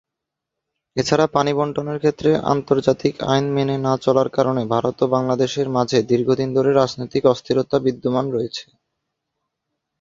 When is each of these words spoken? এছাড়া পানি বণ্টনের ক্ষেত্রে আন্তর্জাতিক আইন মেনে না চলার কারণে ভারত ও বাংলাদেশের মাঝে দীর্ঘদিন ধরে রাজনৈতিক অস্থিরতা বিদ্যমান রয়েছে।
এছাড়া 0.95 1.25
পানি 1.35 1.51
বণ্টনের 1.53 1.97
ক্ষেত্রে 1.99 2.29
আন্তর্জাতিক 2.51 3.15
আইন 3.27 3.45
মেনে 3.55 3.75
না 3.85 3.93
চলার 3.97 4.29
কারণে 4.29 4.61
ভারত 4.73 4.97
ও 5.03 5.11
বাংলাদেশের 5.15 5.67
মাঝে 5.69 5.97
দীর্ঘদিন 6.09 6.49
ধরে 6.53 6.69
রাজনৈতিক 6.73 7.23
অস্থিরতা 7.25 7.77
বিদ্যমান 7.85 8.25
রয়েছে। 8.29 8.65